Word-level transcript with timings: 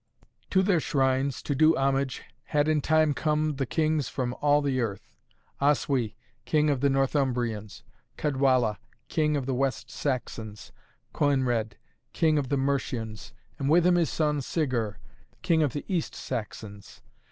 To 0.49 0.63
their 0.63 0.79
shrines, 0.79 1.43
to 1.43 1.53
do 1.53 1.77
homage, 1.77 2.23
had 2.45 2.67
in 2.67 2.81
time 2.81 3.13
come 3.13 3.57
the 3.57 3.67
Kings 3.67 4.09
from 4.09 4.33
all 4.41 4.59
the 4.63 4.81
earth: 4.81 5.15
Oswy, 5.61 6.15
King 6.43 6.71
of 6.71 6.81
the 6.81 6.89
Northumbrians, 6.89 7.83
Cædwalla, 8.17 8.77
King 9.09 9.37
of 9.37 9.45
the 9.45 9.53
West 9.53 9.91
Saxons, 9.91 10.71
Coenred, 11.13 11.73
King 12.13 12.39
of 12.39 12.49
the 12.49 12.57
Mercians, 12.57 13.31
and 13.59 13.69
with 13.69 13.85
him 13.85 13.93
his 13.93 14.09
son 14.09 14.41
Sigher, 14.41 14.97
King 15.43 15.61
of 15.61 15.71
the 15.73 15.85
East 15.87 16.15
Saxons. 16.15 17.03